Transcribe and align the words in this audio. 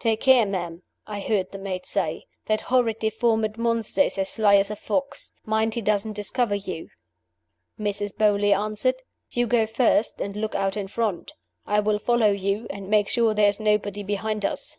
'Take 0.00 0.22
care, 0.22 0.44
ma'am,' 0.46 0.82
I 1.06 1.20
heard 1.20 1.52
the 1.52 1.56
maid 1.58 1.86
say; 1.86 2.26
'that 2.46 2.62
horrid 2.62 2.98
deformed 2.98 3.56
monster 3.56 4.00
is 4.00 4.18
as 4.18 4.28
sly 4.28 4.56
as 4.56 4.68
a 4.68 4.74
fox. 4.74 5.32
Mind 5.44 5.74
he 5.74 5.80
doesn't 5.80 6.14
discover 6.14 6.56
you.' 6.56 6.88
Mrs. 7.78 8.12
Beauly 8.12 8.52
answered, 8.52 8.96
'You 9.30 9.46
go 9.46 9.66
first, 9.68 10.20
and 10.20 10.34
look 10.34 10.56
out 10.56 10.76
in 10.76 10.88
front; 10.88 11.34
I 11.66 11.78
will 11.78 12.00
follow 12.00 12.32
you, 12.32 12.66
and 12.68 12.90
make 12.90 13.08
sure 13.08 13.32
there 13.32 13.46
is 13.46 13.60
nobody 13.60 14.02
behind 14.02 14.44
us. 14.44 14.76